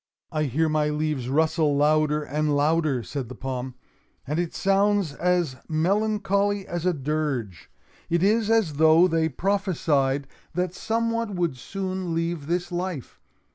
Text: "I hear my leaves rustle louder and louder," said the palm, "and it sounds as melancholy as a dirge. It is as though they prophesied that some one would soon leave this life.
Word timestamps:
"I 0.31 0.45
hear 0.45 0.67
my 0.67 0.89
leaves 0.89 1.29
rustle 1.29 1.77
louder 1.77 2.23
and 2.23 2.55
louder," 2.57 3.03
said 3.03 3.29
the 3.29 3.35
palm, 3.35 3.75
"and 4.25 4.39
it 4.39 4.55
sounds 4.55 5.13
as 5.13 5.57
melancholy 5.69 6.65
as 6.65 6.87
a 6.87 6.93
dirge. 6.95 7.69
It 8.09 8.23
is 8.23 8.49
as 8.49 8.77
though 8.77 9.07
they 9.07 9.29
prophesied 9.29 10.25
that 10.55 10.73
some 10.73 11.11
one 11.11 11.35
would 11.35 11.55
soon 11.55 12.15
leave 12.15 12.47
this 12.47 12.71
life. 12.71 13.19